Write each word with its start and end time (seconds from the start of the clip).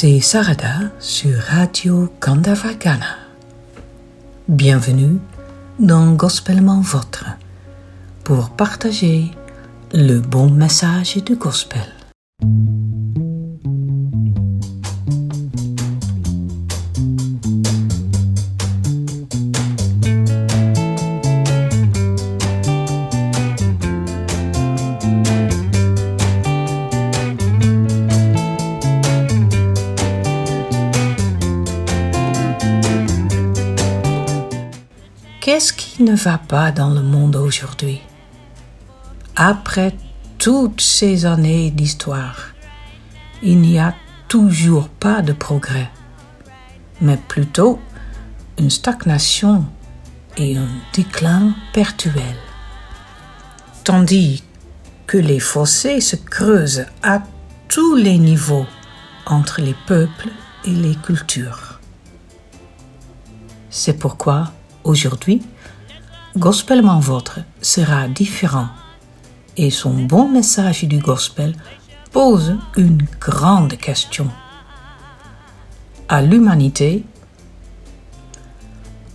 c'est 0.00 0.20
Sarada 0.20 0.90
sur 0.98 1.38
Radio 1.38 2.10
Gandavagana. 2.22 3.18
Bienvenue 4.48 5.18
dans 5.78 6.14
Gospellement 6.14 6.80
Votre 6.80 7.26
pour 8.24 8.48
partager 8.48 9.30
le 9.92 10.20
bon 10.20 10.48
message 10.48 11.22
du 11.22 11.36
Gospel. 11.36 11.99
Qu'est-ce 35.40 35.72
qui 35.72 36.02
ne 36.02 36.14
va 36.14 36.36
pas 36.36 36.70
dans 36.70 36.90
le 36.90 37.00
monde 37.00 37.34
aujourd'hui? 37.34 38.02
Après 39.36 39.94
toutes 40.36 40.82
ces 40.82 41.24
années 41.24 41.70
d'histoire, 41.70 42.36
il 43.42 43.58
n'y 43.58 43.78
a 43.78 43.94
toujours 44.28 44.90
pas 44.90 45.22
de 45.22 45.32
progrès, 45.32 45.90
mais 47.00 47.16
plutôt 47.16 47.80
une 48.58 48.68
stagnation 48.68 49.64
et 50.36 50.58
un 50.58 50.68
déclin 50.92 51.54
perpétuel. 51.72 52.36
Tandis 53.82 54.44
que 55.06 55.16
les 55.16 55.40
fossés 55.40 56.02
se 56.02 56.16
creusent 56.16 56.84
à 57.02 57.22
tous 57.66 57.96
les 57.96 58.18
niveaux 58.18 58.66
entre 59.24 59.62
les 59.62 59.76
peuples 59.86 60.28
et 60.66 60.72
les 60.72 60.96
cultures. 60.96 61.80
C'est 63.70 63.98
pourquoi 63.98 64.52
Aujourd'hui, 64.84 65.42
Gospellement 66.36 67.00
Votre 67.00 67.40
sera 67.60 68.08
différent 68.08 68.68
et 69.56 69.70
son 69.70 69.92
bon 70.04 70.28
message 70.28 70.84
du 70.84 70.98
Gospel 70.98 71.54
pose 72.12 72.56
une 72.76 73.06
grande 73.20 73.76
question. 73.76 74.28
À 76.08 76.22
l'humanité, 76.22 77.04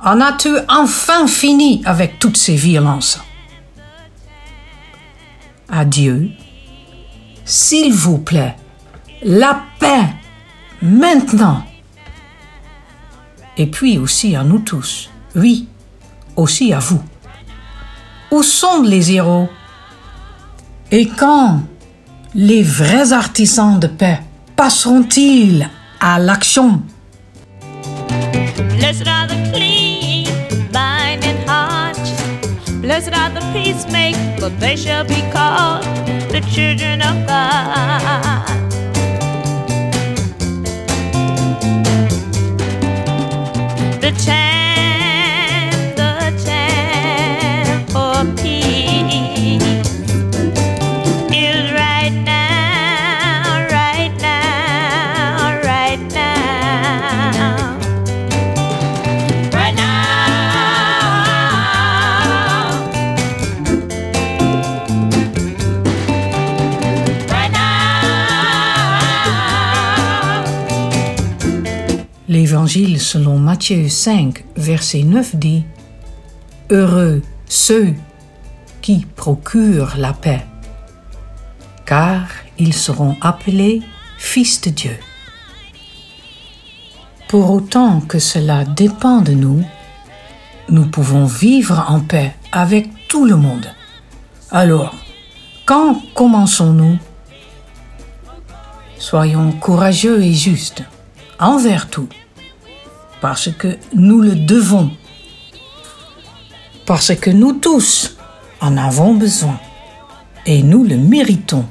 en 0.00 0.20
as-tu 0.20 0.56
enfin 0.68 1.28
fini 1.28 1.80
avec 1.84 2.18
toutes 2.18 2.36
ces 2.36 2.56
violences? 2.56 3.20
À 5.68 5.84
Dieu, 5.84 6.30
s'il 7.44 7.92
vous 7.92 8.18
plaît, 8.18 8.56
la 9.22 9.62
paix 9.78 10.08
maintenant. 10.82 11.62
Et 13.56 13.66
puis 13.66 13.96
aussi 13.96 14.34
à 14.34 14.42
nous 14.42 14.58
tous 14.58 15.11
oui, 15.34 15.68
aussi 16.36 16.72
à 16.72 16.78
vous. 16.78 17.02
Où 18.30 18.42
sont 18.42 18.82
les 18.82 19.12
héros? 19.12 19.48
Et 20.90 21.08
quand 21.08 21.62
les 22.34 22.62
vrais 22.62 23.12
artisans 23.12 23.78
de 23.78 23.86
paix 23.86 24.20
passeront-ils 24.56 25.68
à 26.00 26.18
l'action? 26.18 26.82
Blessed 28.78 29.06
are 29.06 29.26
the 29.26 29.36
clean, 29.52 30.26
mind 30.72 31.24
and 31.24 31.48
heart. 31.48 31.98
Blessed 32.80 33.14
are 33.14 33.30
the 33.30 33.40
peacemakers, 33.52 34.40
for 34.40 34.50
they 34.58 34.76
shall 34.76 35.04
be 35.04 35.22
called 35.32 35.84
the 36.30 36.40
children 36.50 37.00
of 37.00 37.26
God. 37.26 38.48
The 44.00 44.12
L'évangile 72.62 73.00
selon 73.00 73.40
Matthieu 73.40 73.88
5, 73.88 74.44
verset 74.54 75.02
9 75.02 75.34
dit 75.34 75.64
Heureux 76.70 77.20
ceux 77.48 77.92
qui 78.80 79.04
procurent 79.16 79.96
la 79.98 80.12
paix, 80.12 80.46
car 81.84 82.28
ils 82.58 82.72
seront 82.72 83.16
appelés 83.20 83.82
fils 84.16 84.60
de 84.60 84.70
Dieu. 84.70 84.96
Pour 87.26 87.50
autant 87.50 88.00
que 88.00 88.20
cela 88.20 88.64
dépend 88.64 89.22
de 89.22 89.32
nous, 89.32 89.64
nous 90.68 90.86
pouvons 90.86 91.24
vivre 91.24 91.84
en 91.88 91.98
paix 91.98 92.32
avec 92.52 92.88
tout 93.08 93.24
le 93.24 93.34
monde. 93.34 93.66
Alors, 94.52 94.94
quand 95.66 96.00
commençons-nous? 96.14 96.96
Soyons 98.98 99.50
courageux 99.50 100.22
et 100.22 100.32
justes 100.32 100.84
envers 101.40 101.90
tout, 101.90 102.08
parce 103.22 103.50
que 103.56 103.78
nous 103.94 104.20
le 104.20 104.34
devons, 104.34 104.90
parce 106.84 107.14
que 107.14 107.30
nous 107.30 107.52
tous 107.52 108.16
en 108.60 108.76
avons 108.76 109.14
besoin 109.14 109.58
et 110.44 110.64
nous 110.64 110.82
le 110.82 110.96
méritons. 110.96 111.64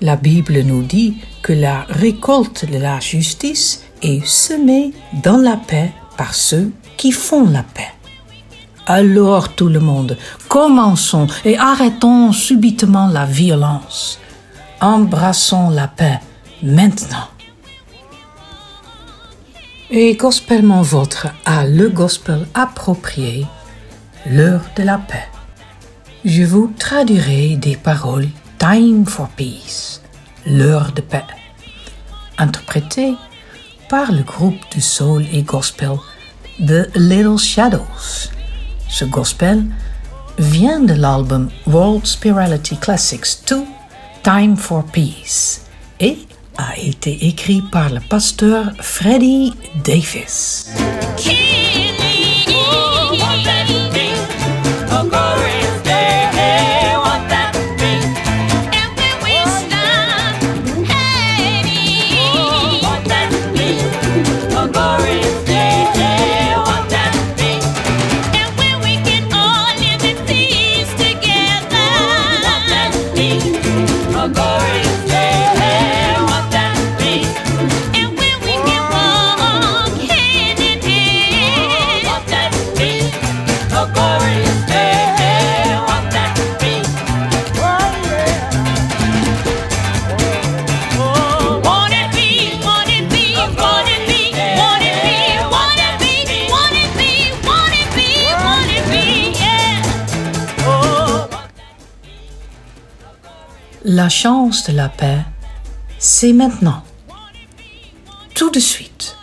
La 0.00 0.16
Bible 0.16 0.62
nous 0.62 0.82
dit 0.82 1.18
que 1.42 1.52
la 1.52 1.86
récolte 1.88 2.68
de 2.68 2.76
la 2.76 2.98
justice 2.98 3.84
est 4.02 4.26
semée 4.26 4.92
dans 5.22 5.36
la 5.38 5.56
paix 5.56 5.92
par 6.16 6.34
ceux 6.34 6.72
qui 6.96 7.12
font 7.12 7.48
la 7.48 7.62
paix. 7.62 7.92
Alors 8.86 9.54
tout 9.54 9.68
le 9.68 9.78
monde, 9.78 10.18
commençons 10.48 11.28
et 11.44 11.56
arrêtons 11.56 12.32
subitement 12.32 13.06
la 13.06 13.26
violence. 13.26 14.18
Embrassons 14.80 15.70
la 15.70 15.86
paix 15.86 16.18
maintenant. 16.64 17.28
Et 19.94 20.14
Gospellement 20.14 20.80
Votre 20.80 21.26
a 21.44 21.66
le 21.66 21.90
gospel 21.90 22.46
approprié, 22.54 23.46
l'heure 24.24 24.64
de 24.74 24.84
la 24.84 24.96
paix. 24.96 25.28
Je 26.24 26.44
vous 26.44 26.72
traduirai 26.78 27.56
des 27.56 27.76
paroles 27.76 28.28
Time 28.58 29.04
for 29.04 29.28
Peace, 29.28 30.00
l'heure 30.46 30.92
de 30.92 31.02
paix, 31.02 31.26
interprétées 32.38 33.12
par 33.90 34.12
le 34.12 34.22
groupe 34.22 34.56
de 34.74 34.80
soul 34.80 35.26
et 35.30 35.42
gospel 35.42 35.98
The 36.58 36.88
Little 36.96 37.36
Shadows. 37.36 38.30
Ce 38.88 39.04
gospel 39.04 39.62
vient 40.38 40.80
de 40.80 40.94
l'album 40.94 41.50
World 41.66 42.06
Spirituality 42.06 42.78
Classics 42.78 43.46
2 43.46 43.62
Time 44.22 44.56
for 44.56 44.84
Peace 44.84 45.66
et 46.00 46.16
a 46.56 46.78
été 46.78 47.26
écrit 47.26 47.62
par 47.72 47.90
le 47.90 48.00
pasteur 48.00 48.72
Freddie 48.80 49.52
Davis. 49.84 50.70
La 104.02 104.08
chance 104.08 104.64
de 104.64 104.72
la 104.72 104.88
paix, 104.88 105.20
c'est 106.00 106.32
maintenant. 106.32 106.82
tout 108.34 108.50
de 108.50 108.58
suite. 108.58 109.16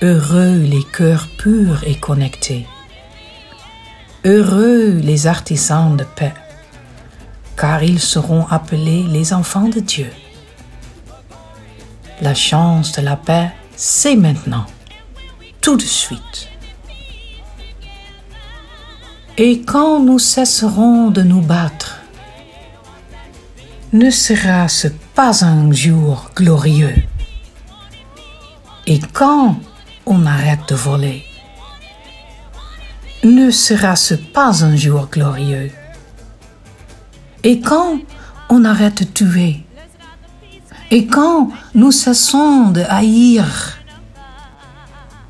Heureux 0.00 0.58
les 0.58 0.84
cœurs 0.84 1.26
purs 1.38 1.82
et 1.82 1.96
connectés. 1.96 2.68
Heureux 4.24 5.00
les 5.02 5.26
artisans 5.26 5.96
de 5.96 6.04
paix, 6.04 6.32
car 7.56 7.82
ils 7.82 7.98
seront 7.98 8.46
appelés 8.46 9.02
les 9.02 9.32
enfants 9.32 9.68
de 9.68 9.80
Dieu. 9.80 10.12
La 12.20 12.36
chance 12.36 12.92
de 12.92 13.02
la 13.02 13.16
paix, 13.16 13.50
c'est 13.74 14.14
maintenant, 14.14 14.66
tout 15.60 15.76
de 15.76 15.90
suite. 16.02 16.48
Et 19.36 19.62
quand 19.62 19.98
nous 19.98 20.20
cesserons 20.20 21.10
de 21.10 21.22
nous 21.22 21.42
battre, 21.42 21.97
ne 23.92 24.10
sera-ce 24.10 24.88
pas 25.14 25.44
un 25.44 25.72
jour 25.72 26.30
glorieux? 26.36 26.94
Et 28.86 29.00
quand 29.12 29.58
on 30.04 30.26
arrête 30.26 30.68
de 30.68 30.74
voler, 30.74 31.24
ne 33.24 33.50
sera-ce 33.50 34.14
pas 34.14 34.62
un 34.62 34.76
jour 34.76 35.08
glorieux? 35.10 35.70
Et 37.44 37.60
quand 37.60 37.98
on 38.50 38.64
arrête 38.64 39.00
de 39.00 39.04
tuer? 39.04 39.64
Et 40.90 41.06
quand 41.06 41.50
nous 41.74 41.92
cessons 41.92 42.70
de 42.70 42.82
haïr, 42.88 43.78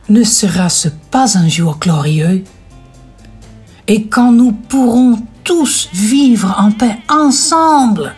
ne 0.08 0.24
sera-ce 0.24 0.88
pas 1.10 1.38
un 1.38 1.48
jour 1.48 1.78
glorieux? 1.78 2.44
Et 3.86 4.06
quand 4.06 4.32
nous 4.32 4.52
pourrons 4.52 5.22
tous 5.44 5.88
vivre 5.92 6.54
en 6.58 6.72
paix 6.72 6.98
ensemble, 7.08 8.14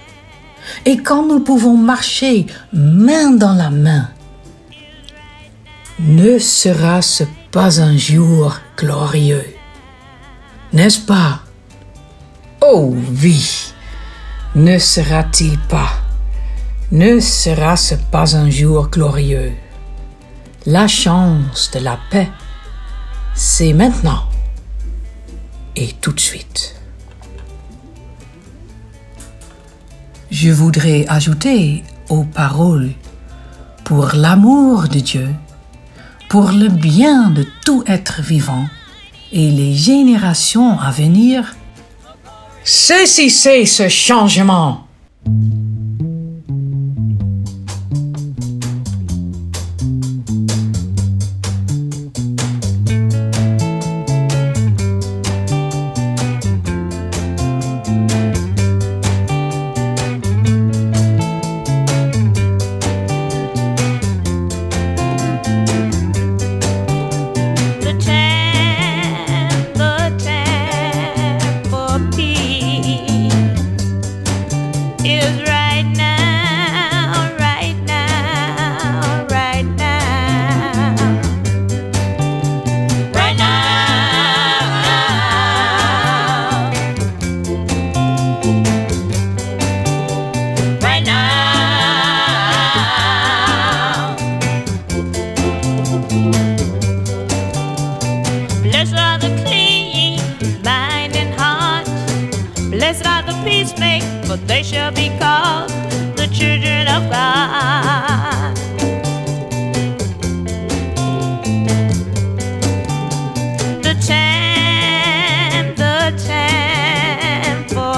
et 0.84 0.98
quand 0.98 1.26
nous 1.26 1.40
pouvons 1.40 1.76
marcher 1.76 2.46
main 2.72 3.30
dans 3.30 3.54
la 3.54 3.70
main, 3.70 4.08
ne 5.98 6.38
sera-ce 6.38 7.24
pas 7.50 7.80
un 7.80 7.96
jour 7.96 8.58
glorieux 8.76 9.44
N'est-ce 10.72 11.00
pas? 11.00 11.40
Oh 12.62 12.94
oui, 13.22 13.72
ne 14.54 14.78
sera-t-il 14.78 15.58
pas 15.58 15.90
Ne 16.92 17.20
sera-ce 17.20 17.94
pas 18.10 18.36
un 18.36 18.50
jour 18.50 18.88
glorieux? 18.88 19.52
La 20.66 20.86
chance 20.86 21.70
de 21.72 21.80
la 21.80 21.98
paix, 22.10 22.28
c'est 23.34 23.72
maintenant 23.72 24.24
et 25.76 25.92
tout 26.00 26.12
de 26.12 26.20
suite. 26.20 26.79
Je 30.30 30.50
voudrais 30.50 31.06
ajouter 31.08 31.82
aux 32.08 32.22
paroles 32.22 32.92
pour 33.82 34.12
l'amour 34.14 34.86
de 34.86 35.00
Dieu, 35.00 35.28
pour 36.28 36.52
le 36.52 36.68
bien 36.68 37.30
de 37.30 37.44
tout 37.64 37.82
être 37.88 38.22
vivant 38.22 38.66
et 39.32 39.50
les 39.50 39.74
générations 39.74 40.78
à 40.78 40.92
venir. 40.92 41.56
Ceci 42.62 43.28
c'est 43.28 43.64
ce 43.64 43.88
changement. 43.88 44.86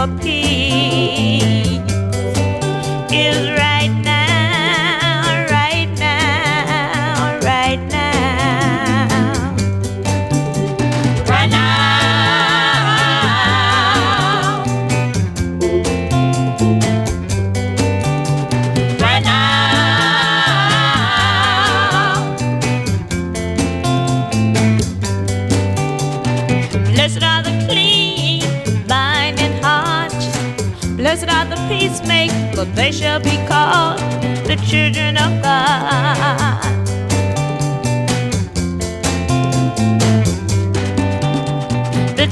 Time 0.02 0.18
for 0.18 0.41
children 34.72 35.18
of 35.18 35.42
God. 35.42 36.62
The 42.16 42.26